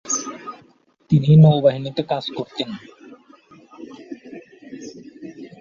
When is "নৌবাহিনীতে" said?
1.35-2.01